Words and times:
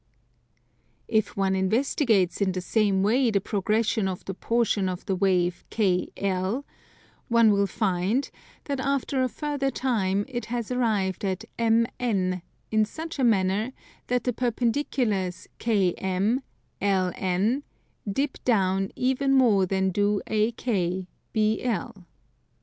If 1.07 1.37
one 1.37 1.55
investigates 1.55 2.41
in 2.41 2.53
the 2.53 2.59
same 2.61 3.03
way 3.03 3.29
the 3.29 3.39
progression 3.39 4.07
of 4.07 4.25
the 4.25 4.33
portion 4.33 4.89
of 4.89 5.05
the 5.05 5.15
wave 5.15 5.63
KL, 5.69 6.63
one 7.27 7.51
will 7.51 7.67
find 7.67 8.27
that 8.63 8.79
after 8.79 9.21
a 9.21 9.29
further 9.29 9.69
time 9.69 10.25
it 10.27 10.45
has 10.45 10.71
arrived 10.71 11.23
at 11.23 11.43
MN 11.59 12.41
in 12.71 12.83
such 12.83 13.19
a 13.19 13.23
manner 13.23 13.73
that 14.07 14.23
the 14.23 14.33
perpendiculars 14.33 15.47
KM, 15.59 16.39
LN, 16.81 17.61
dip 18.11 18.43
down 18.43 18.89
even 18.95 19.35
more 19.35 19.67
than 19.67 19.91
do 19.91 20.19
AK, 20.25 21.05
BL. 21.31 21.99